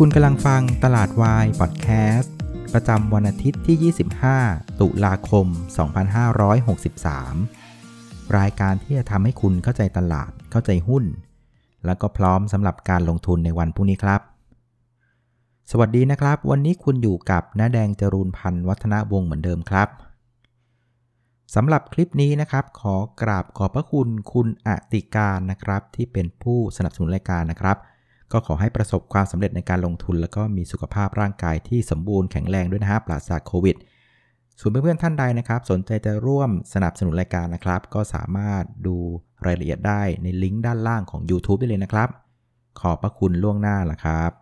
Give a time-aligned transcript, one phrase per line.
[0.00, 2.34] คุณกำลังฟังตลาดวายพอดแคสต์
[2.74, 3.92] ประจำวันอาทิตย์ที่
[4.32, 5.46] 25 ตุลาคม
[7.46, 11.04] 2563 รายการที่จะทำให้คุณเข้าใจตลาด เข้าใจหุ้น
[11.86, 14.20] แล้วก็พร้อมสำหรับการลงทุนในวันพรุ่งนี้ครับ
[15.70, 19.88] สวัสดีนะครับ วันนี้คุณอยู่กับน้าแดงจรูนพันธ์วัฒนวงศ์เหมือนเดิมครับ
[21.54, 27.78] สำหรับคลิปนี้นะครับ ขอกราบขอบพระคุณคุณอติการนะครับ ที่เป็นผู้สนับสนุนรายการนะครับ
[28.32, 33.76] ก็ขอให้ประสบความสำเร็จในการลงทุน แล้วก็มีสุขภาพร่างกายที่สมบูรณ์แข็งแรงด้วยนะฮะปราศจากโควิด
[34.60, 38.96] ส่วนเพื่อนๆท่านใดนะครับ สนใจจะร่วมสนับสนุนรายการนะครับ ก็สามารถดู
[39.46, 42.08] รายละเอียดได้ในลิงก์ด้านล่างของ YouTube ได้เลยนะครับ
[42.80, 44.32] ขอบพระคุณล่วงหน้าละครับ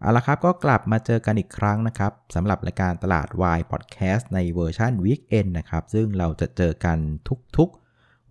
[0.00, 6.98] เอาละครับก็กลับมาเจอกันอีกครั้งนะครับสำหรับรายการตลาดวายพอดแคสต์ในเวอร์ชัน Weekend นะครับ ซึ่งเราจะเจอกัน
[7.56, 7.83] ทุกๆ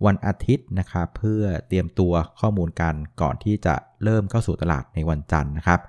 [0.06, 3.74] วันอาทิตย์นะครับเพื่อเตรียมตัวข้อมูลกันก่อนที่จะ
[4.04, 5.80] เริ่มเข้าสู่ตลาดในวันจันทร์นะครับ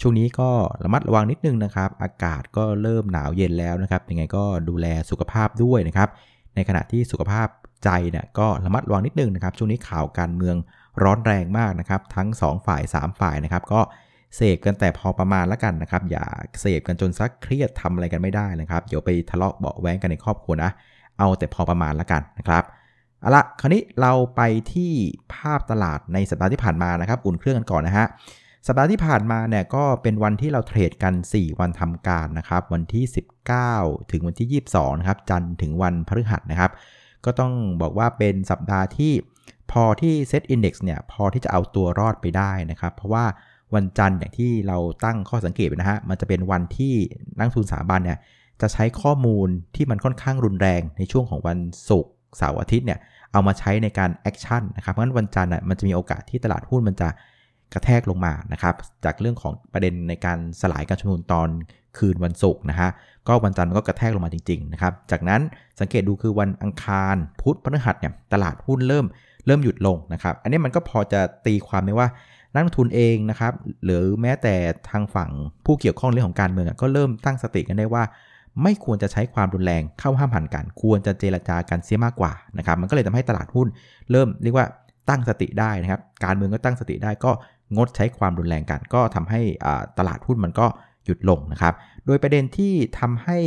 [0.00, 0.50] ช่วงนี้ก็
[0.84, 6.08] ระมัดระวังนิดนึงนะครับ อากาศก็เริ่มหนาวเย็นแล้วนะครับยังไงก็ดูแลสุขภาพด้วยนะครับ
[6.54, 7.48] ในขณะที่สุขภาพ
[7.84, 10.56] ใจเนี่ยก็ระมัดระวังนิดนึงนะครับ ช่วงนี้ข่าวการเมือง
[11.02, 13.80] ร้อนแรงมากนะครับ ทั้ง 2 ฝ่าย 3 ฝ่ายนะครับ ก็
[14.36, 16.24] เสพกันแต่พอประมาณแล้วกันนะครับ อย่า
[16.60, 20.70] เสพกันจนซักเครียดทำอะไรกันไม่ได้นะครับ เดี๋ยวไปทะเลาะเบาแว้งกันในครอบครัวนะ
[21.18, 22.64] เอาแต่พอประมาณแล้วกันนะครับ
[23.20, 24.40] เอาละคราวนี้เราไป
[24.72, 24.92] ที่
[25.34, 28.06] ภาพตลาดในสัปดาห์ที่ผ่านมานะครับอุ่นเครื่องกันก่อนนะฮะ
[28.66, 33.04] สัปดาห์ที่ผ่านมาเนี่ยก็เป็นวันที่เราเทรดกัน 4 วันทำการนะครับ วันที่
[33.58, 36.70] 19 ถึงวันที่ 22นะครับจันทร์ถึงวันพฤหัสนะครับ
[37.24, 37.52] ก็ต้อง
[37.82, 39.12] บอกว่าเป็นสัปดาห์ที่
[39.72, 43.24] พอที่เซตอินดี x เนี่ยพอที่จะเอาตัวรอดไปได้นะครับ เพราะว่า
[43.74, 46.94] วันจันทร์อย่างที่เราตั้งข้อสังเกตนะฮะมันจะเป็นวันที่
[47.38, 48.18] นักทุนสถาบันเนี่ย
[48.60, 51.58] จะใช้ข้อมูลที่มันค่อนข้างรุนแรงในช่วงของวัน
[51.90, 52.98] ศุกร์ เสาร์อาทิตย์เนี่ย
[53.32, 57.08] เอามาใช้ในการ action นะครับเพราะฉะนั้นวันจันทร์น่ะมันจะมีโอกาสที่ตลาดหุ้นมันจะ
[57.74, 61.48] กระแทกลงมานะครับจากเรื่องของประเด็นในการสลายการชุมนุมตอน
[61.98, 62.90] คืนวันศุกร์นะฮะ
[63.28, 65.40] ก็วันจันทร์มันก็กระแทกลงมาจริงๆนะครับจากนั้น
[65.80, 69.06] สังเกตดูคือวันอังคารพุธพฤหัสเนี่ยตลาดหุ้นเริ่ม
[69.46, 72.08] เริ่มหยุดลงนะครับ อันนี้มันก็พอจะตีความได้ว่า
[72.52, 73.52] นักลงทุนเองนะครับ
[73.84, 74.54] หรือแม้แต่
[74.90, 75.30] ทางฝั่ง
[75.64, 78.02] ผู้เกี่ยวข้องเรื่องของการเมืองก็เริ่มตั้งสติกันได้ว่า
[78.62, 83.68] ไม่ควรจะใช้ความรุนแรงเข้าห้ามหันกัน ควรจะเจรจากันเสียมากกว่านะครับ มันก็เลยทำให้ตลาดหุ้น
[84.10, 84.66] เริ่มเรียกว่า
[85.08, 87.30] ตั้งสติได้นะครับ การเมืองก็ตั้งสติได้ก็
[87.76, 89.40] งดใช้ความรุนแรงกัน ก็ทำให้
[89.98, 90.66] ตลาดหุ้นมันก็
[91.04, 91.74] หยุดลงนะครับ
[92.06, 93.38] โดยประเด็นที่ทำให้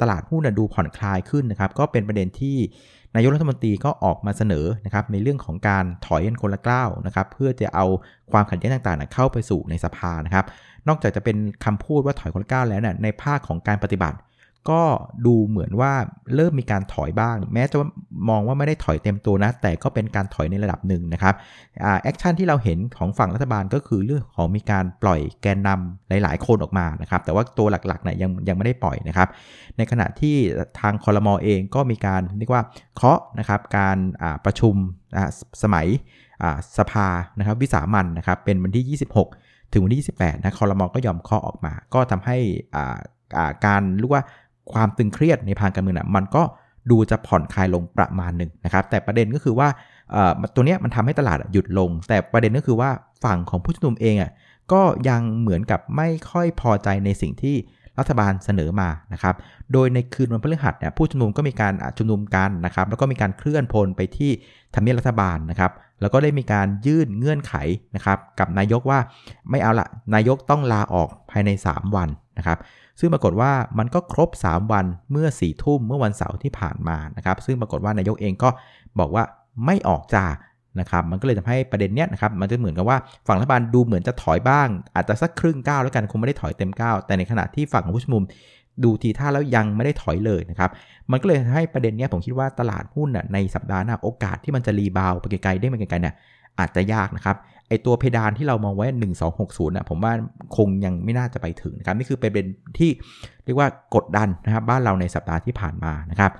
[0.00, 2.56] ตลาดหุ้นดูผ่อนคลายขึ้นนะครับ ก็เป็นประเด็นที่
[3.14, 7.86] นายกรัฐมนตรีก็ออกมาเสนอนะครับในเรื่องของการถอยกันคนละกล้าวนะครับเพื่อจะเอา
[8.32, 10.44] ความขัดแย้งต่างๆ เข้าไปสู่ในสภานะครับ
[10.88, 14.16] นอกจากจะเป็นคำพูดว่าถอยคนละกล้าวแล้วเนี่ยในภาคของการปฏิบัติ
[14.70, 14.82] ก็
[15.26, 15.92] ดูเหมือนว่า
[16.34, 17.76] เริ่มมีการถอยบ้าง แม้จะ
[18.28, 21.34] มองว่าไม่ได้ถอยเต็มตัวนะ แต่ก็เป็นการถอยในระดับหนึ่งนะครับ
[22.02, 29.28] แอคชั่นที่เราเห็นของฝั่งรัฐบาลก็คือเรื่องของมีการปล่อยแกนนำหลาย ๆ คนออกมานะครับ แต่ว่าตัวหลักๆเนี่ยยังยังไม่ได้ปล่อยนะครับ
[29.76, 30.36] ในขณะที่
[30.80, 32.62] ทางคอรมอเองก็มีการเรียกว่า
[32.96, 33.98] เคาะนะครับการ
[34.44, 34.74] ประชุม
[35.62, 35.86] สมัย
[36.78, 37.08] สภา
[37.38, 38.98] นะครับวิสามันนะครับเป็นวันที่
[39.32, 42.36] 26 ถึงวันที่ 28นะคอรมอก็ยอมเคาะออกมา ก็ทำให้
[43.66, 44.24] การเรียกว่า
[44.72, 46.42] ความตึงเครียดในทางการเมืองนะมันก็
[46.90, 49.68] ดูจะผ่อนคลายลงประมาณหนึ่งนะครับแต่ประเด็นก็คือว่า
[50.54, 52.90] ตัวนี้มันทำให้ตลาดหยุดลง แต่ประเด็นก็คือว่า
[53.24, 54.30] ฝั่งของผู้ชุมนุมเองอะ
[54.72, 57.56] ก็ยังเหมือนกับไม่ค่อยพอใจในสิ่งที่
[57.98, 59.34] รัฐบาลเสนอมานะครับ
[59.72, 64.30] โดยในคืนวันพฤหัสเนี่ยผู้ชุมนุมก็มีการชุมนุมกันนะครับ แล้วก็มีการเคลื่อนพลไปที่
[64.74, 67.54] ทำเนียบรัฐบาลนะครับ แล้วก็ได้มีการยื่นเงื่อนไข
[67.96, 68.98] นะครับ กับนายกว่า
[69.50, 72.08] ไม่เอาละนายกต้องลาออกภายใน 3 วัน
[72.38, 72.58] นะครับ
[73.02, 78.48] ซึ่งปรากฏว่ามันก็ครบ 3 วันเมื่อ4ี่ทุ่มเมื่อวันเสาร์ที่ผ่านมานะครับ ซึ่งปรากฏว่านายกเองก็
[78.98, 79.24] บอกว่า
[79.66, 80.26] ไม่ออกจา
[80.80, 88.24] นะครับ มันก็เลยทำให้ประเด็นเนี้ยนะครับ มันจะเหมือนกับว่าฝั่งรัฐบาลดูเหมือนจะถอยบ้าง อาจจะสักครึ่งก้าวแล้วกันคงไม่ได้ถอยเต็มก้าวแต่ในขณะที่ฝั่งของผู้ชุมนุม
[88.84, 90.70] ดูทีท่าแล้วยังไม่ได้ถอยเลยนะครับ
[91.10, 96.14] มันก็เลยให้ประเด็นเนี้ยผมคิดว่าตลาดหุ้นอะในสัปดาห์หน้าโอกาสที่มันจะรีบาวไปไกลๆได้ไปไกลๆเนี่ย
[96.58, 97.36] อาจจะยากนะครับ
[97.68, 98.86] ไอตัวเพดานที่เรามองไว้
[99.30, 100.12] 1260นะผมว่า
[100.56, 102.46] คงยังไม่น่าจะไปถึงนะครับนี่คือเป็น
[102.78, 102.90] ที่
[103.44, 106.32] เรียกว่ากดดันนะครับบ้านเราในสัปดาห์ที่ผ่านมานะครับ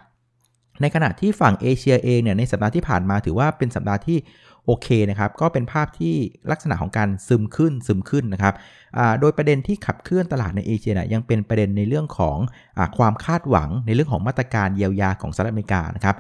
[0.81, 4.19] ในขณะที่ฝั่งเอเชียเองเนี่ยในสัปดาห์ที่ผ่านมาถือว่าเป็นสัปดาห์ที่
[4.67, 6.14] โอเคนะครับ ก็เป็นภาพที่
[6.50, 8.55] ลักษณะของการซึมขึ้นซึมขึ้นนะครับ
[9.20, 12.38] โดยประเด็นที่ขับเคลื่อนตลาดในเอเชียนะยังเป็นประเด็นในเรื่องของ
[12.79, 16.17] อความคาดหวังในเรื่องของมาตรการเยียวยาของสหรัฐอเมริกานะครับ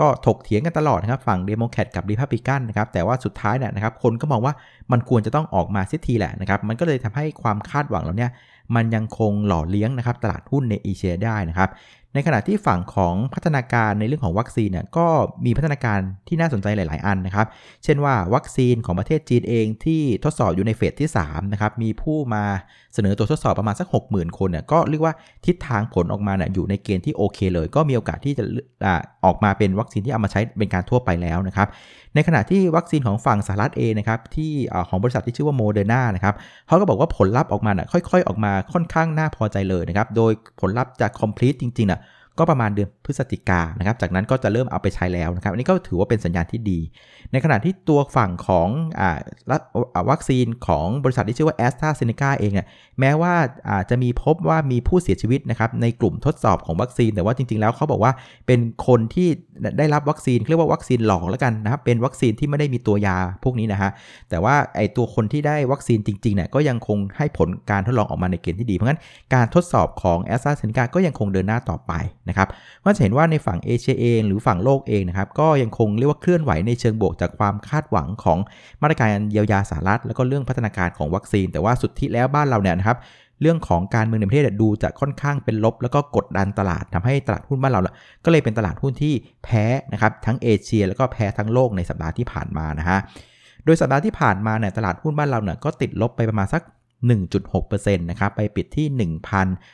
[0.00, 4.54] ก็ถกเถียงกันตลอดนะครับฝั่งเดโมแครตกับรีพับลิกันนะครับแต่ว่าสุดท้ายเนี่ยนะครับคนก็มองว่า
[4.92, 8.30] มันควรจะต้องออกมาเสียทีแหละนะครับมันก็เลยทำให้ความคาดหวังเราเนี่ย
[8.76, 11.70] มันยังคงหล่อเลี้ยงนะครับตลาดหุ้นในเอเชียได้นะครับ
[12.16, 15.06] ในขณะที่ฝั่งของพัฒนาการในเรื่องของวัคซีนเนี่ยก็
[15.46, 15.98] มีพัฒนาการ
[16.28, 17.46] ที่น่าสนใจหลาย ๆ อันนะครับ
[17.84, 22.44] เช่นว่าวัคซีนของประเทศจีนเองที่ทดสอบอยู่ใน phase ที่3นะครับมีผู้มา
[22.94, 25.14] เสนอตัวทดสอบประมาณสัก 60,000 คนเนี่ยก็เรียกว่า
[25.46, 28.44] ทิศทางผลออกมาเนี่ยอยู่ในเกณฑ์ที่โอเคเลย ก็มีโอกาสที่จะ
[29.24, 31.68] ออกมาเป็นวัคซีนที่เอามาใช้เป็นการทั่วไปแล้วนะครับ
[32.14, 34.52] ในขณะที่วัคซีนของฝั่งสหรัฐเองนะครับที่
[34.88, 36.34] ของบริษัทที่ชื่อว่าโมเดอร์นานะครับ
[36.66, 42.00] เขาก็บอกว่าผลลัพธ์ออกมาน่ะค่อย ๆ ออกมาค่อนข้างน่าพอใจเลยนะครับโดยผลลัพธ์จะคอมพลีทจริงๆน่ะ
[42.38, 46.80] ก็ประมาณเดือนพฤศจิกานะครับ จากนั้นก็จะเริ่มเอาไปใช้แล้วนะครับ อันนี้ก็ถือว่าเป็นสัญญาณที่ดี
[47.32, 48.68] ในขณะที่ตัวฝั่งของ
[49.94, 52.66] อวัคซีนของบริษัทที่ชื่อว่าแอสตราเซเนกาเองเนี่ย
[53.00, 58.12] แม้ว่าาจจะมีพบว่ามีผู้เสียชีวิตนะครับในกลุ่มทดสอบของวัคซีน แต่ว่าจริง ๆ แล้วเขาบอกว่า
[58.46, 59.28] เป็นคนที่
[59.78, 63.90] ได้รับวัคซีนเรียกว่าวัคซีนหลอกแล้วกันนะครับ เป็นวัคซีนที่ไม่ได้มีตัวยาพวกนี้นะฮะ
[64.30, 69.00] แต่ว่าไอตัวคนที่ได้วัคซีนจริงๆเนี่ยก็ยังคงให้ผลการทดลองออกมาในเกณฑ์ที่ดี เพราะงั้น
[69.34, 71.92] การทดสอบของแอสตราเซเนกาก็ยังคงเดินหน้าต่อไป
[72.28, 72.48] นะครับ
[72.84, 78.38] ก็จะเห็นว่าในฝั่งเอเชียเอง หรือฝั่งโลกเองนะครับก็ยังคงเรียกว่าเคลื่อนไหวในเชิงบวกจากความคาดหวังของ
[78.82, 82.98] มาตรการเยียวยาสหรัฐ แล้วก็เรื่องพัฒนาการของวัคซีน แต่ว่าสุดที่แล้วบ้านเราเนี่ยนะครับ
[83.42, 87.80] เรื่องของการเมืองในประเทศดูจะค่อนข้างเป็นลบ แล้วก็กดดันตลาดทำให้ตลาดหุ้นบ้านเรา
[88.24, 89.14] ก็เลยเป็นตลาดหุ้นที่
[89.44, 92.98] แพ้นะครับทั้งเอเชีย แล้วก็แพ้ทั้งโลกในสัปดาห์ที่ผ่านมานะฮะ
[93.64, 96.62] โดยสัปดาห์ที่ผ่านมาเนี่ยตลาดหุ้นบ้านเราเนี่ยก็ติดลบไปประมาณสัก
[97.02, 98.86] 1.6%นะครับไปปิดที่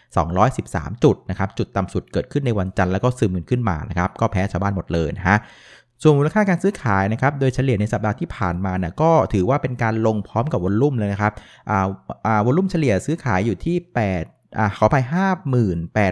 [0.09, 5.39] 1,213 จุดนะครับจุดต่ำสุดเกิดขึ้นในวันจันทร์แล้วก็ซึมขึ้นมานะครับก็แพ้ชาวบ้านหมดเลยนะฮะ
[6.03, 11.33] ส่วนมูลค่าการซื้อขายนะครับโดยเฉลี่ยในสัปดาห์ที่ผ่านมาเนี่ยก็ถือว่าเป็นการลงพร้อมกับวอลลุ่มเลยนะครับ
[11.71, 11.87] อ่า
[12.27, 13.77] อ่าวอลลุ่มเฉลี่ยซื้อขายอยู่ที่
[14.19, 14.97] 8อ่าขอไป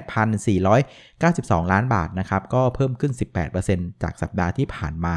[0.06, 3.12] 58,492 ล้านบาทนะครับ ก็เพิ่มขึ้น
[3.56, 5.16] 18%จากสัปดาห์ที่ผ่านมา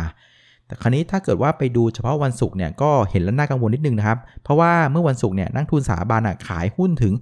[0.73, 7.13] แต่คราวนี้ถ้าเกิดว่าไปดูเฉพาะวันศุกร์เนี่ยก็เห็นแล้วน่ากังวลนิดนึงนะครับ เพราะว่าเมื่อวันศุกร์เนี่ยนักทุนสถาบันขายหุ้นถึง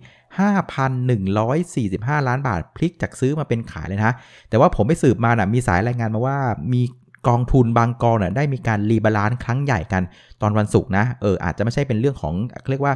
[1.10, 4.16] 5,145 ล้านบาทพลิกจากซื้อมาเป็นขายเลยนะ
[4.50, 6.38] แต่ว่าผมไปสืบมานะมีสายรายงานมาว่า
[6.74, 6.82] มี
[7.28, 10.04] กองทุนบางกองเนี่ยได้มีการ rebalance ครั้งใหญ่กัน
[10.42, 12.34] ตอนวันศุกร์นะเอออาจจะไม่ใช่เป็นเรื่องของ
[12.72, 12.94] เรียกว่า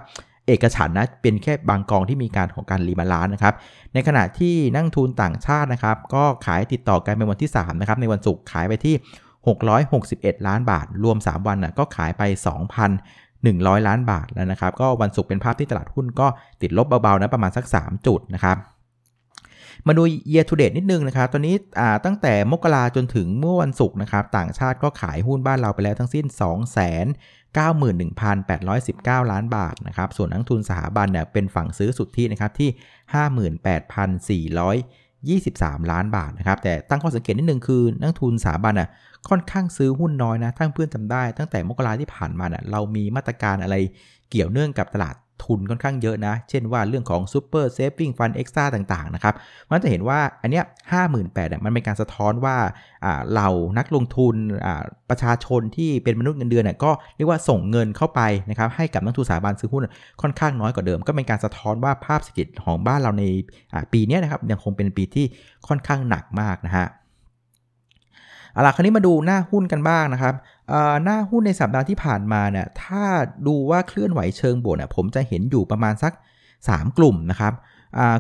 [0.48, 3.54] เอกฉันนะเป็นแค่บางกองที่มีการของการ rebalance นะครับ
[3.94, 8.96] ในขณะที่นักทุนต่างชาตินะครับ ก็ขายติดต่อกันเป็นวันที่3นะครับในวันศุกร์ขายไปที่
[9.46, 12.22] 661 ล้านบาท รวม 3 วันน่ะก็ขายไป
[12.86, 16.28] 2,100 ล้านบาทแล้วนะครับ ก็วันศุกร์เป็นภาพที่ตลาดหุ้นก็
[16.62, 18.58] ติดลบเบาๆนะประมาณสัก 3 จุดนะครับ
[19.88, 21.56] มาดู year to date นิดนึงนะครับ ตอนนี้
[22.06, 26.38] ตั้งแต่มกราจนถึงเมื่อวันศุกร์นะครับ ต่างชาติก็ขายหุ้นบ้านเราไปแล้วทั้งสิ้น2
[27.56, 32.70] 91,819 ล้านบาทนะครับ ส่วนนักทุนสถาบันเนี่ยเป็นฝั่งซื้อสุทธินะครับที่
[35.52, 38.90] 58,423 ล้านบาทนะครับ แต่ตั้งข้อสังเกตนิดนึงคือนักทุนสถาบันอะ
[39.30, 43.76] ค่อนข้างซื้อหุ้นน้อยนะถ้าเพื่อนจำได้ ตั้งแต่มกราที่ผ่านมาเนะ่ยเรามีมาตรการอะไร
[44.30, 49.34] เกี่ยวเนื่องกับตลาดทุนค่อนข้างเยอะนะ เช่นว่าเรื่องของ Super Saving Fund Extra ต่างๆ นะครับ
[49.70, 52.58] มันจะเห็นว่าอันเนี้ยห้าหมื่นแปดมันเป็นการสะท้อนว่า
[53.36, 54.36] เรานักลงทุน
[55.10, 59.88] ประชาชนที่เป็นมนุษย์เงินเดือนเนี่ยก็เรียกว่าส่งเงินเข้าไปนะครับให้กับนักทุนสถาบันซื้อหุ้น
[60.22, 63.24] ค่อนข้างน้อยกว่าเดิม ก็เป็นการสะท้อนว่าภาพเศรษฐกิจของบ้านเราใน
[63.94, 65.26] ปีนี้นะครับยังคงเป็นปีที่
[65.68, 66.88] ค่อนข้างหนักมากนะฮะ
[68.56, 70.34] เอาล่ะคราวนี้มาดูหน้าหุ้นกันบ้างนะครับ
[71.04, 73.04] หน้าหุ้นในสัปดาห์ที่ผ่านมาเนี่ยถ้า
[73.48, 76.14] ดูว่าเคลื่อนไหวเชิงบวกเนี่ยผมจะเห็นอยู่ประมาณสัก
[76.56, 77.54] 3 กลุ่มนะครับ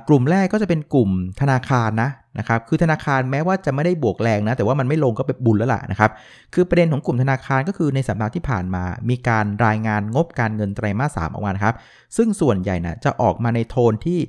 [0.07, 1.09] กลุ่มแรกก็จะเป็นกลุ่ม
[1.41, 2.09] ธนาคารนะ
[2.39, 6.11] นะครับคือธนาคารแม้ว่าจะไม่ได้บวกแรงนะแต่ว่ามันไม่ลงก็เป็นบุญแล้วล่ะนะครับ
[6.53, 11.75] คือประเด็นของกลุ่มธนาคารก็คือในสัปดาห์ที่ผ่านมา มีการรายงานงบการเงินไตรมาสสามออกมาครับ
[12.17, 14.19] ซึ่งส่วนใหญ่นะจะออกมาในโทนที่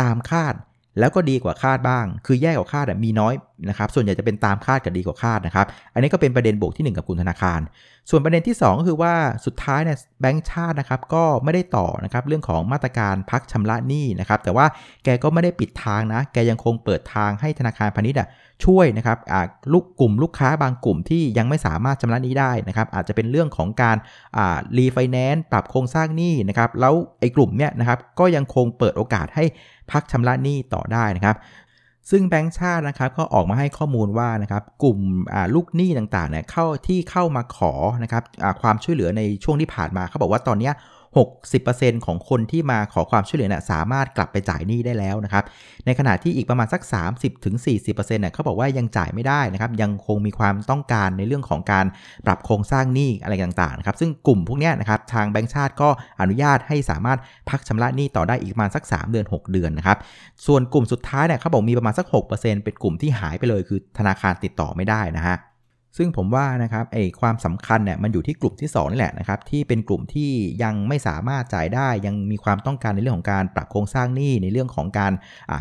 [0.00, 0.54] ตามคาด
[0.98, 3.34] แล้วก็ดีกว่าคาดบ้าง คือแย่กว่าคาดมีน้อย
[3.68, 7.60] นะครับ ส่วนใหญ่จะเป็นตามคาดกับดีกว่าคาดนะครับ อันนี้ก็เป็นประเด็นบวกที่ 1 กับกลุ่มธนาคาร
[8.10, 9.14] ส่วนประเด็นที่ 2 ก็คือว่า
[9.46, 14.66] สุดท้ายเนี่ยแบงก์ชาตินะครับก็ไม่ได้ต่อนะครับเรื่องของมาตรการพักชำระหนี้นะครับ แต่ว่า
[15.04, 18.18] แกก็ไม่ได้ปิดทางนะ แกยังคงเปิดทางให้ธนาคารพาณิชย์
[18.64, 19.18] ช่วยนะครับ
[19.72, 23.96] ลูกกลุ่มลูกค้าบางกลุ่มที่ยังไม่สามารถชำระหนี้ได้นะครับอาจจะเป็นเรื่องของการ
[24.76, 29.44] รีไฟแนนซ์ปรับโครงสร้างหนี้นะครับแล้วไอ้กลุ่มเนี้ยนะครับก็ยังคงเปิดโอกาสให้
[29.90, 31.36] พักชำระหนี้ต่อได้นะครับ
[32.10, 34.98] ซึ่งแบงก์ชาตินะครับก็ออกมาให้ข้อมูลว่านะครับกลุ่ม
[35.54, 38.22] ลูกหนี้ต่างๆเนี่ยเข้าที่เข้ามาขอนะครับ
[38.62, 40.70] ความช่วยเหลือในช่วงที่ผ่านมาเขาบอกว่าตอนนี้
[41.40, 45.44] 60%ของคนที่มาขอความช่วยเหลือนะสามารถกลับไปจ่ายหนี้ได้แล้วนะครับ
[45.86, 46.82] ในขณะที่อีกประมาณสัก
[47.46, 51.86] 30-40%เนี่ยเขาบอกว่ายังจ่ายไม่ได้นะครับ ยังคงมีความต้องการในเรื่องของการ
[52.26, 55.88] ปรับโครงสร้างหนี้อะไรต่างๆนะครับซึ่งกลุ่มพวกนี้นะครับทางแบงก์ชาติก็
[56.20, 57.18] อนุญาตให้สามารถ
[57.50, 59.98] พักชำระหนี้ต่อได้อีกประมาณสัก 3 เดือน 6 เดือนนะครับ
[60.46, 65.36] ส่วนกลุ่มสุดท้ายเนี่ยเขาบอกมีประมาณสัก 6%เป็นกลุ่มที่หายไปเลยคือธนาคารติดต่อไม่ได้นะฮะ
[65.98, 70.30] ซึ่งผมว่านะครับไอความสำคัญเนี่ยมันอยู่ที่กลุ่มที่2นี่แหละนะครับที่เป็นกลุ่มที่
[70.62, 75.12] ยังไม่สามารถจ่ายได้ ยังมีความต้องการในเรื่องของการปรับโครงสร้างหนี้ในเรื่องของการ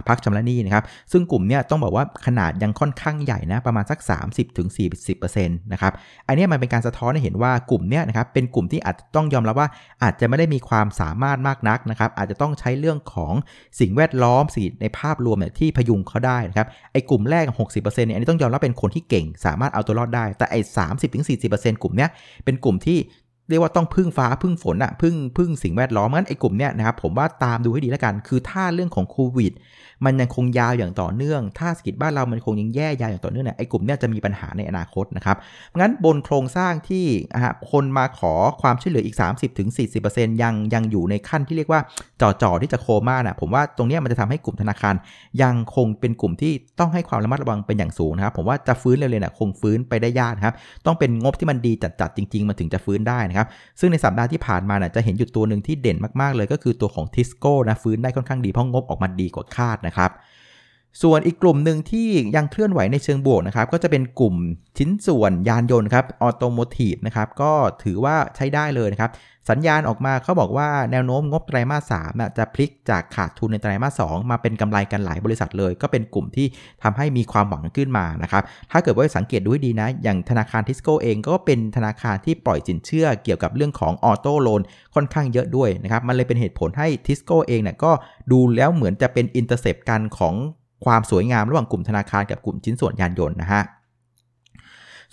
[0.07, 3.99] พักชำระหนี้นะครับซึ่งกลุ่มเนี้ยต้องบอกว่าขนาดยังค่อนข้างใหญ่นะประมาณสัก
[4.75, 5.93] 30-40%นะครับ
[6.27, 9.69] อันนี้มันเป็นการสะท้อนให้เห็นว่ากลุ่มเนี้ยนะครับเป็นกลุ่มที่อาจต้องยอมรับว่า
[10.03, 13.33] อาจจะไม่ได้มีความสามารถมากนักนะครับอาจจะต้องใช้เรื่องของ
[13.79, 22.09] สิ่งแวดล้อมสิ่งในภาพรวมเนี่ยที่พยุงเขาได้นะครับไอ้กลุ่มแรก 60%เนี่ยอันนี้ต้องยอมรับเป็นคนที่เก่ง สามารถเอาตัวรอดได้แต่ไอ้สามสิบถึงสี่สิบเปอร์เซ็นต์กลุ่มเนี้ย
[22.45, 22.97] เป็นกลุ่มที่
[23.49, 29.53] เรียกว่าต้องพึ่งฟ้าพึ่งฝนอะพึ่งพึ่งสิ่งแวดล้อมงั้นไอ้กลุ่มเนี้ยนะครับผมว่าตามดูให้ดีแล้วกัน คือถ้าเรื่องของโควิด
[30.05, 35.37] มันยังคงยาวอย่างต่อเนื่อง ถ้าเศรษฐกิจบ้านเรามันคงยังแย่ยาวอย่างต่อเนื่องเนี่ยไอ้กลุ่มเนี้ยจะมีปัญหาในอนาคตนะครับ
[35.81, 37.05] งั้นบนโครงสร้างที่
[37.71, 39.15] คนมาขอความช่วยเหลืออีก
[39.79, 41.81] 30-40%ยังยังอยู่ในขั้นที่เรียกว่า
[42.21, 44.95] จ่อๆที่จะโคม่าน่ะผมว่าตรงนี้มันจะทำให้กลุ่มธนาคาร
[45.41, 53.47] ยังคงเป็นกลุ่มที่ต้องให้ความระมัดระวังเป็นอย่างสูงนะครับผมว่าจะฟื้นเร็วๆน่ะคงฟื้นไปได้ยากครับต้องเป็นงบที่มันดีจัดๆจริง ๆ มันถึงจะฟื้นได้นะครับ
[53.79, 60.11] ซึ่งในสัปดาห์ที่ผ่านมาน่ยจะเห็นอยู่ตัวหนึ่งที่เด่นมากๆเลยก็คือตัวของทิสโก้นะฟื้นได้ค่อนข้างดีเพราะงบออกมาดีกว่าคาดนะครับ
[61.03, 64.35] ส่วนอีกกลุ่มหนึ่งที่ยังเคลื่อนไหวในเชิงบวกนะครับ ก็จะเป็นกลุ่ม
[64.77, 67.51] ชิ้นส่วนยานยนต์ครับ automotive นะครับ ก็
[67.83, 69.11] ถือว่าใช้ได้เลยนะครับ
[69.49, 76.47] สัญญาณออกมาเขาบอกว่าแนวโน้มงบไตรมาสสามจะพลิกจากขาดทุนในไตรมาสสองมาเป็นกำไรกันหลายบริษัทเลย ก็เป็นกลุ่มที่
[76.83, 84.61] ทำให้มีความหวังขึ้นมานะครับ ถ้าเกิดว่าสังเกตดูให้ดีนะ อย่างธนาคารทิสโก้เองก็เป็นธนาคารที่ปล่อยสินเชื่อเกี่ยวกับเรื่องของ auto loan
[84.95, 87.91] ค่อนข้างเยอะด้วยนะครับ มันเลยเป็นเหตุผลให้ทิสโก้เองเนี่ยก็
[88.31, 90.35] ดูแล้วเหมือนจะเป็น intersect กันของ
[90.85, 93.63] ความสวยงามระหว่างกลุ่มธนาคารกับกลุ่มชิ้นส่วนยานยนต์นะฮะ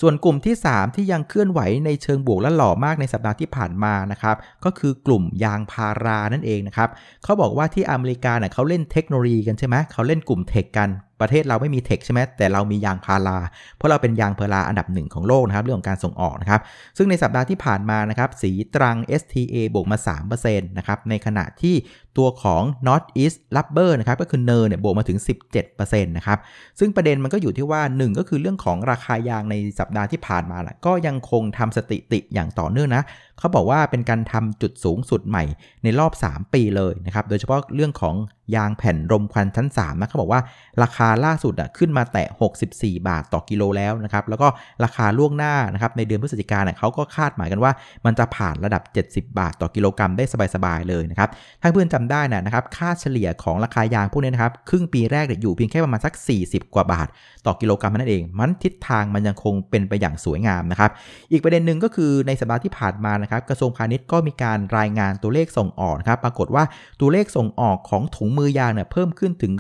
[0.01, 6.89] ส่วนกลุ่มที่ 3 ที่ยังเคลื่อนไหวในเชิงบวกและหล่อมากในสัปดาห์ที่ผ่านมานะครับก็คือกลุ่มยางพารานั่นเองนะครับ
[7.25, 10.89] เขาบอกว่าที่อเมริกาเนี่ยเขาเล่นเทคโนโลยีกันใช่ไหมเขาเล่นกลุ่ม tech กัน
[11.23, 13.39] ประเทศเราไม่มี tech ใช่ไหมแต่เรามียางพารา
[13.77, 16.61] เพราะเราเป็นยางพาราอันดับหนึ่งของโลกนะครับเรื่องของการส่งออกนะครับ
[16.97, 19.99] ซึ่งในสัปดาห์ที่ผ่านมานะครับศรีตรัง STA บวกมา
[20.33, 21.75] 3%นะครับในขณะที่
[22.19, 25.19] ตัวของ North East Rubber นะครับก็คือเนอร์เนี่ยบวกมาถึง
[25.65, 26.39] 17%นะครับ
[26.79, 33.03] ซึ่งประเด็นมันก็อยู่ที่ว่า 1 ก็คือเรื่องของราคายางในสัปดาห์ที่ผ่านมาแหละก็ยังคงทำสติติอย่างต่อเนื่องนะ
[33.39, 35.45] เขาบอกว่าเป็นการทำจุดสูงสุดใหม่
[35.83, 38.17] ในรอบ 3 ปีเลยนะครับ โดยเฉพาะเรื่องของ
[38.57, 40.41] ยางแผ่นรมควันชั้น3นะเขาบอกว่า
[40.83, 42.27] ราคาล่าสุดอะขึ้นมาแตะ
[42.69, 44.49] 64 บาทต่อกิโลแล้วนะครับ แล้วก็
[44.85, 47.73] ราคาล่วงหน้านะครับในเดือนพฤศจิกายนเขาก็คาดหมายกันว่า
[48.07, 50.25] มันจะผ่านระดับ 70 บาทต่อกิโลกรัมได้
[50.55, 51.29] สบายๆเลยนะครับ
[51.63, 57.09] ถ้าเพื่อนจำได้นะครับค่าเฉลี่ยของราคายางพวกนี้นะครับครึ่งปีแรกอยู่เพียงแค่ประมาณสัก 40 กว่าบาท
[57.47, 60.91] ต่อกิโลกรัมนั่นเอง มันทิศทางมันยังคงเป็นไปอย่างสวยงามนะครับ
[61.33, 66.65] อีกประเด็นหนึ่งก็คือในสัปดาห์ที่ผ่านมานะครับกระทรวงพาณิชย์ก็มีการรายงานตัวเลขส่งออกครับปรากฏว่า
[67.01, 69.53] ตัวเลขส่งออกของถุงมือยางเนี่ยเพิ่มขึ้นถึง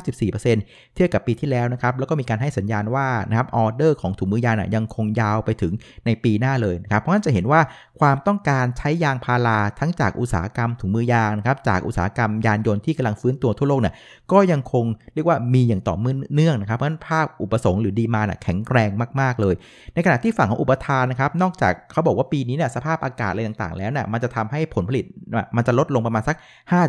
[0.00, 5.72] 154%เทียบกับปีที่แล้วนะครับแล้วก็มีการให้สัญญาณว่านะครับออเดอร์ของถุงมือยางเนี่ยยังคงยาวไปถึง
[6.06, 7.60] ในปีหน้าเลยนะครับเพราะฉะนั้นจะเห็นว่า
[8.00, 13.94] ความต้องการใช้ยางพาราทั้งจากอุตสาหกรรมถุงมือยางนะครับจากอุตสาหกรรมยานยนต์ที่กำลังฟื้นตัวทั่วโลกเนี่ย
[14.32, 15.94] ก็ยังคงเรียกว่ามีอย่างต่อ
[16.34, 18.90] เนื่องนะครับเพราะฉะนั้นภาพอุปสงค์หรือดีมาน่ะแข็งแรง
[19.20, 19.54] มาก ๆ เลย
[19.94, 25.04] ในขณะที่ฝั่งของอุปทานนะครับนอกจากเขาบอกว่าปีนี้เนี่ยสภาพอากาศอะไรต่างๆ แล้วเนี่ยมันจะทำให้ผลผลิต
[25.56, 26.36] มันจะลดลงประมาณสัก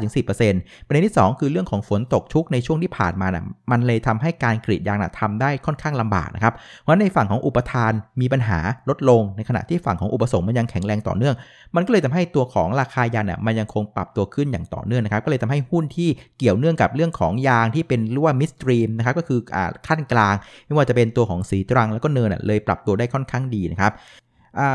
[0.03, 7.91] 5-10%ประเด็นที่ 2 คือเรื่องของฝนตกชุกในช่วงที่ผ่านมาน่ะมันเลยทำให้การกรีดยางน่ะทำได้ค่อนข้างลำบากนะครับเพราะในฝั่งของอุปทาน
[8.21, 11.35] มีปัญหาลดลงในขณะที่ฝั่งของอุปสงค์มันยังแข็งแรงต่อเนื่อง
[11.75, 19.57] มันก็เลยทำให้ตัวของราคายางเนี่ยมันยังคงปรับตัวขึ้นอย่างต่อเนื่องนะครับก็เลยทำให้หุ้นที่เกี่ยวเนื่องกับเรื่องของยางที่เป็นเรียกว่า midstream นะครับก็คือ
[19.87, 23.91] ขั้นกลาง ไม่ว่าจะเป็นตัวของศรีตรังแล้วก็ NER เลยปรับตัวได้ค่อนข้างดีนะครับ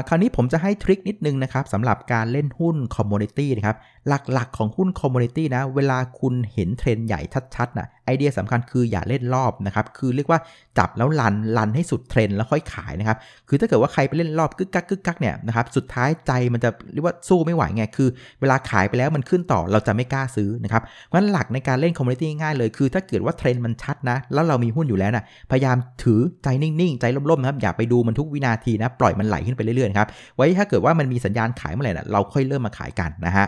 [0.08, 3.76] คราวนี้ผมจะให้ trick นิดนึงนะครับสำหรับการเล่นหุ้น commodity นะครับ
[4.08, 7.20] หลักๆของหุ้น commodity นะเวลาคุณเห็นเทรนใหญ่
[7.54, 10.40] ชัดๆนะ ไอเดียสำคัญคืออย่าเล่นรอบนะครับ คือเรียกว่า
[10.78, 18.08] จับแล้ว run run ให้สุดเทรนแล้วค่อยขายนะครับ คือถ้าเกิดว่าใครไปเล่นรอบกึกกักกึกกักเนี่ยนะครับ สุดท้ายใจมันจะเรียกว่าสู้ไม่ไหวไง คือ
[18.40, 33.46] เวลาขายไปแล้วมันขึ้นต่อเราจะไม่กล้าซื้อนะครับ เพราะฉะนั้นหลักในการเล่น commodity ง่ายเลย คือถ้าเกิดว่าเทรนมันชัดนะ แล้วเรามีหุ้นอยู่แล้วนะพยายามถือใจนิ่งๆ ใจร่มๆนะครับ อย่าไปดูมันทุกวินาทีนะ ปล่อยมันไหลขึ้นไปเรื่อยๆครับ ไว้ถ้าเกิดว่ามันมีสัญญาณขายเมื่อไหร่นะเราค่อยเริ่มมาขายกันนะฮะ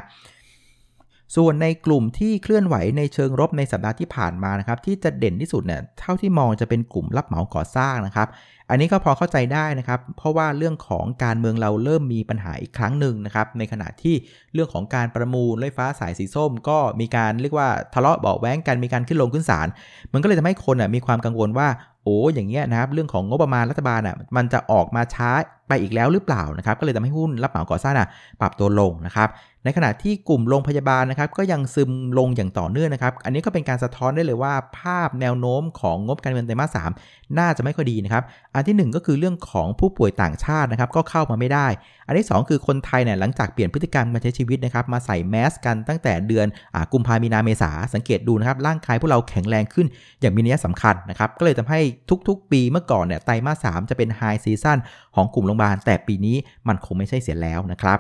[1.37, 8.29] ส่วนในกลุ่มที่เคลื่อนไหวในเชิงรบในสัปดาห์ที่ผ่านมานะครับที่จะเด่นที่สุดเนี่ยเท่าที่มองจะเป็นกลุ่มรับเหมาก่อสร้างนะครับ
[8.71, 14.15] อันนี้ก็พอเข้าใจได้นะครับ เพราะว่าเรื่องของการเมืองเราเริ่มมีปัญหาอีกครั้งหนึ่งนะครับ ในขณะที่
[14.55, 19.69] เรื่องของการประมูลรถไฟฟ้าสายสีส้ม ก็มีการเรียกว่าทะเลาะเบาแว้งกันมีการขึ้นลงขึ้นศาล
[20.13, 21.69] มันก็เลยทำให้คนมีความกังวลว่า
[22.05, 25.31] โอ้อย่างเงี้ยนะครับเรื่องของงบประมาณรัฐบาลอะมันจะออกมาช้า
[25.69, 28.09] ไปอีกแล้วหรือเปล่านะครับก็เลยทำให้หุ้นรับเหมาก่อสร้างอะ
[28.41, 29.29] ปรับตัวลงนะครับ
[29.65, 36.91] ในขณะที่กลุ่มโรงพยาบาลนะครับก็ยังซึมลงอย่างต่อเนื่องนะครับ อันนี้ก็เป็นการสะท้อนได้เลยว่า ภาพแนวโน้มของงบการเงินไตรมาสสาม
[37.39, 38.23] น่าจะไม่ค่อยดีนะครับ
[38.55, 41.67] อันที่ 1 ก็คือเรื่องของผู้ป่วยต่างชาตินะครับก็เข้ามาไม่ได้
[42.07, 49.87] อันที่ 2 คือคนไทยเนี่ยหลังจากเปลี่ยนพฤติกรรมการใช้ชีวิตนะครับมาใส่แมสกันตั้งแต่เดือนอกุมภามีนาเมษาสังเกตดูนะครับร่างกายพวกเราแข็งแรงขึ้น
[50.21, 51.81] อย่างมีนัยสำคัญนะครับก็เลยทำให้
[52.29, 54.79] ทุกๆ ปีเมื่อก่อนเนี่ยไตรมาสสจะเป็นไฮซีซั่น
[55.15, 56.37] ของกลุ่มโรงพยาบาล แต่ปีนี้
[56.69, 57.99] มันคงไม่ใช่เสียแล้วนะครับ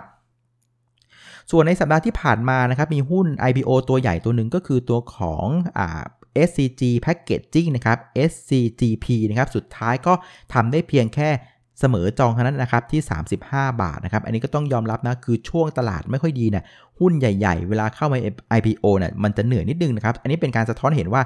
[1.50, 5.46] ส่วนในสัปดาห์ที่ผ่านมานะครับมีหุ้น IPO ตัวใหญ่ตัวหนึ่งก็คือตัวของ
[5.78, 5.80] อ
[6.46, 7.98] SCG Packaging นะครับ
[8.30, 10.12] SCGP นะครับ สุดท้ายก็
[10.54, 11.28] ทำได้เพียงแค่
[11.80, 13.00] เสมอจองเท่านั้นนะครับที่
[13.40, 16.64] 35 บาทนะครับ อันนี้ก็ต้องยอมรับนะคือช่วงตลาดไม่ค่อยดีนะ
[16.98, 18.18] หุ้นใหญ่ๆ เวลาเข้ามา
[18.58, 21.22] IPO เนี่ยมันจะเหนื่อยนิดนึงนะครับ อันนี้เป็นการสะท้อนเห็นว่า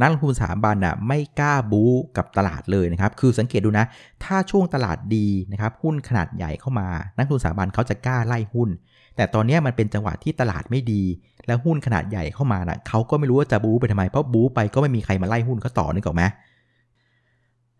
[0.00, 3.84] นักลงทุนสถาบันน่ะไม่กล้าบู๊กับตลาดเลยนะครับ คือสังเกตดูนะ
[4.24, 8.68] ถ้าช่วงตลาดดีนะครับ หุ้นขนาดใหญ่เข้ามา นักลงทุนสถาบันเขาจะกล้าไล่หุ้น
[9.16, 11.02] แต่ตอนนี้มันเป็นจังหวะที่ตลาดไม่ดี
[11.46, 16.22] แล้วหุ้นขนาดใหญ่เข้ามานะเขาก็ไม่รู้ว่าจะบู๊ไปทำไม เพราะบู๊ไปก็ไม่มีใครมาไล่หุ้นเขาต่อนึกออกไหม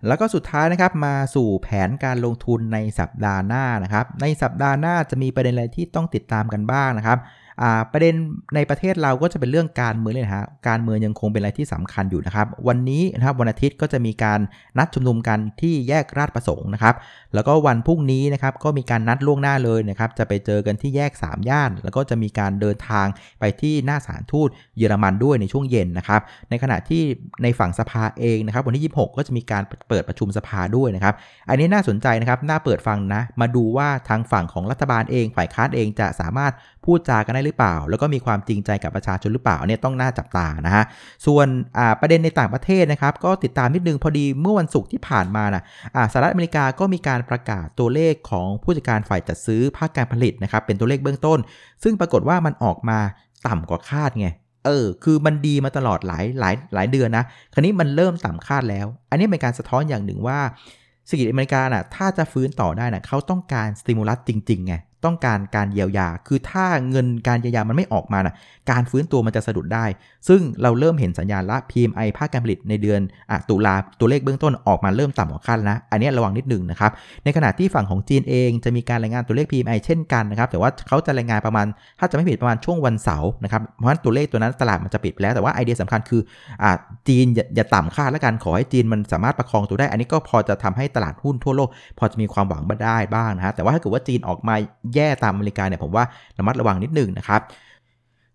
[0.07, 7.19] แล้วก็สุดท้ายนะครับมาสู่แผนการลงทุนในสัปดาห์หน้านะครับ ในสัปดาห์หน้าจะมีประเด็นอะไรที่ต้องติดตามกันบ้างนะครับ
[7.92, 8.14] ประเด็น
[8.54, 14.40] ในประเทศเราก็จะเป็นเรื่องการเมืองเลยนะฮะการเมืองยังคงเป็นอะไรที่สำคัญอยู่นะครับ วันนี้นะครับวันอาทิตย์ก็จะมีการ
[14.78, 16.94] นัดชุมนุมกันที่แยกราชประสงค์นะครับ
[17.34, 23.06] แล้วก็วันพรุ่งนี้นะครับก็มีการนัดล่วงหน้าเลยนะครับจะไปเจอกันที่แยก 3 ย่าน แล้วก็จะมีการเดินทาง
[23.40, 24.48] ไปที่หน้าสารทูต
[24.78, 26.20] เยอรมันด้วยในช่วงเย็นนะครับ
[26.50, 27.02] ในขณะที่
[27.42, 31.14] ในฝั่งสภาเองนะครับวันที่ 26 ก็จะมีการเปิดประชุมสภาด้วยนะครับ
[31.48, 36.52] อันนี้น่าสนใจนะครับน่าเปิดฟังนะมาดูว่าทางฝั่งของรัฐบาลเองฝ่ายค้านเองจะสามารถ
[36.87, 40.85] พูดจากันได้หรือเปล่า แล้วก็มีความจริงใจกับประชาชนหรือเปล่าเนี่ยต้องน่าจับตานะฮะ
[41.26, 41.47] ส่วน
[42.00, 45.62] ประเด็นในต่างประเทศนะครับก็ติดตามนิดนึงพอดีเมื่อวันศุกร์ที่ผ่านมานะ
[46.12, 51.38] สหรัฐอเมริกาก็มีการประกาศตัวเลขของผู้จัดการฝ่ายจัดซื้อภาคการผลิตนะครับเป็นตัวเลขเบื้องต้น
[51.83, 52.99] ซึ่งปรากฏว่ามันออกมา
[53.47, 54.28] ต่ำกว่าคาดไง
[54.64, 60.40] เออ คือมันดีมาตลอดหลายหลายหลายเดือนนะ คราวนี้มันเริ่มต่ำคาดแล้ว อันนี้เป็นการสะท้อนอย่างหนึ่งว่า
[61.07, 64.75] เศรษฐกิจอเมริกาน่ะ ถ้าจะฟื้นต่อได้น่ะ เขาต้องการสติมูลัสจริงๆไง
[65.06, 68.34] ต้องการการเยียวยา คือถ้าเงินการเยียวยามันไม่ออกมานะ
[68.70, 69.84] การฟื้นตัวมันจะสะดุดได้
[70.28, 76.90] ซึ่งเราเริ่มเห็นสัญญาณละ PMI ภาคการผลิตในเดือนอตุลาตัวเลขเบื้องต้นออกมาเริ่มต่ำกว่าคาดนะอันนี้ระวังนิดหนึ่งนะครับ
[77.25, 81.67] ในขณะที่ฝั่งของจีนเองจะมีการรายงานตัวเลข PMI เช่นกันนะครับ แต่ว่าเขาจะรายงานประมาณ
[81.99, 86.23] ถ้าจะไม่ผิดประมาณช่วงวันเสาร์นะครับ เพราะฉะนั้นตัวเลขตัวนั้นตลาดมันจะปิดไปแล้ว แต่ว่าไอเดียสำคัญคือ
[86.62, 86.65] อ
[87.08, 94.54] จีนอย่าต่ำคาดแล้วกันขอให้จีนมันสามารถประคองตัวได้ อันนี้ก็พอจะทำให้ตลาดหุ้นทั่วโลก พอจะมีความหวังบ้าได้บ้างนะฮะ แต่ว่าถ้าเกิดว่าจีนออกมา
[94.95, 96.04] แย่ตามอเมริกาเนี่ยผมว่า
[96.39, 97.43] ระมัดระวังนิดหนึ่งนะครับ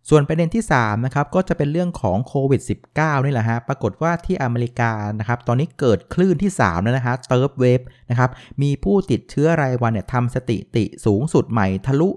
[0.09, 2.61] ส่วนประเด็นที่3นะครับก็จะเป็นเรื่องของโควิด
[2.93, 8.29] -19 นี่แหละฮะ ปรากฏว่าที่อเมริกานะครับตอนนี้เกิดคลื่นที่ 3 แล้วนะฮะเติร์ฟเวฟนะครับ
[8.61, 12.09] มีผู้ติดเชื้อรายวันเนี่ยทำสติติสูงสุดใหม่ทะลุ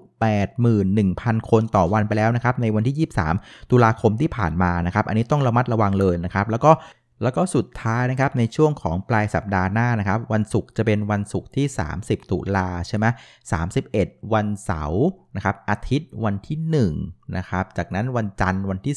[0.70, 6.70] 81,000 คนต่อวันไปแล้วนะครับในวันที่ 23 ตุลาคมที่ผ่านมานะครับ อันนี้ต้องระมัดระวังเลยนะครับ แล้วก็
[7.24, 11.66] แล้วก็สุดท้ายนะครับในช่วงของปลายสัปดาห์หน้านะครับ วันศุกร์จะเป็นวันศุกร์ที่
[11.98, 13.06] 30 ตุลาใช่ไหม
[13.70, 15.04] 31วันเสาร์
[15.36, 16.58] นะครับอาทิตย์วันที่
[17.00, 18.96] 1นะครับจากนั้นวันจันทร์วันที่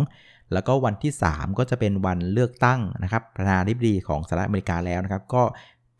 [0.00, 5.42] 2 แล้วก็วันที่ 3 ก็จะเป็นวันเลือกตั้งนะครับประธานาธิบดีของสหรัฐอเมริกาแล้วนะครับ ก็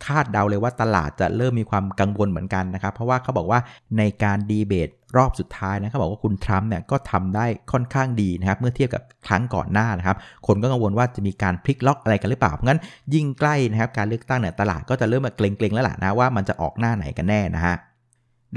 [0.06, 3.60] คาดเดาเลยว่าตลาดจะเริ่มมีความกังวลเหมือนกันนะครับ เพราะว่าเขาบอกว่า
[3.98, 12.80] ในการดีเบตรอบสุดท้ายนะเขาบอกว่าคุณทรัมป์เนี่ยก็ทำได้ค่อนข้างดีนะครับ เมื่อเทียบกับครั้งก่อนหน้านะครับ คนก็กังวลว่าจะมีการพลิกล็อกอะไรกันหรือเปล่า เพราะงั้น
[13.14, 17.76] ยิ่งใกล้นะครับการเลือกตั้งเนี่ยตลาดก็จะเริ่มมาเกรงๆแล้วล่ะนะว่ามันจะออกหน้าไหนกันแน่นะฮะ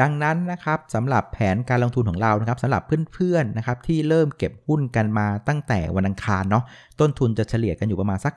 [0.01, 2.81] ดังนั้นนะครับสำหรับแผนการลงทุนของเรานะครับสำหรับ
[3.13, 6.63] เพื่อนๆนะครับที่เริ่มเก็บหุ้นกันมาตั้งแต่วันอังคารเนาะ
[6.99, 8.33] ต้นทุนจะเฉลี่ยกันอยู่ประมาณสัก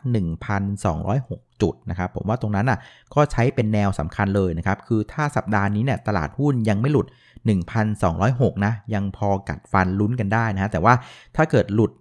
[0.79, 2.79] 1,206 จุดนะครับผมว่าตรงนั้นอะ
[3.15, 7.07] ก็ใช้เป็นแนวสำคัญเลยนะครับคือถ้าสัปดาห์นี้เนี่ยตลาดหุ้นยังไม่หลุด
[7.53, 10.95] 1,206 นะ ยังพอกัดฟันลุ้นกันได้นะแต่ว่า
[11.37, 11.93] ถ้าเกิดหลุด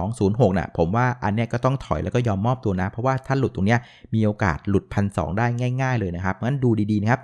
[0.00, 3.80] 1206นะ่ะผมว่าอันเนี้ยก็ต้องถอยแล้วก็ยอมมอบตัวนะ เพราะว่าถ้าหลุดตรงเนี้ย
[4.14, 5.46] มีโอกาสหลุด 1,200 ได้
[5.80, 7.20] ง่าย ๆ เลยนะครับ งั้นดูดีๆนะครับ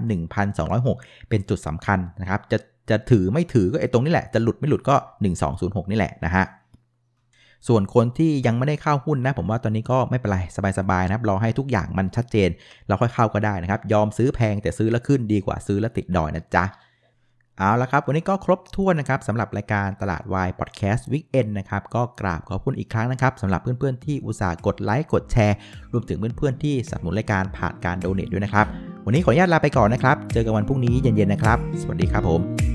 [0.63, 2.59] 1,206 เป็นจุดสำคัญนะครับ จะ
[2.91, 4.97] จะถือไม่ถือก็ไอ้ตรงนี้แหละ จะหลุดไม่หลุดก็
[5.43, 6.45] 1206 นี่แหละนะฮะ
[7.69, 10.39] ส่วนคนที่ยังไม่ได้เข้าหุ้นนะ ผมว่าตอนนี้ก็ไม่เป็นไร
[10.79, 12.49] สบายๆนะครับรอให้ทุกอย่างมันชัดเจน
[12.89, 16.65] เราค่อยเข้าก็ได้นะครับ ยอมซื้อแพงแต่ซื้อแล้วขึ้นดีกว่าซื้อแล้วติดดอยนะจ๊ะ
[17.59, 25.57] เอาละครับ วันนี้ก็ครบถ้วนนะครับสำหรับรายการตลาดวายพอดแคสต์วิกเอนนะครับ ก็กราบขอบคุณอีกครั้งนะครับสำหรับเพื่อนๆที่อุตส่าห์กดไลค์กดแชร์
[25.93, 28.67] รวมถึงเพื่อนๆที่สนับสนุนรายการผ่านการโดเนทด้วยนะครับ
[29.05, 32.74] วันนี้ขออนุญาตลาไปก่อนนะครับ เจอกันวันพรุ่งนี้เย็นๆนะครับ สวัสดีครับผม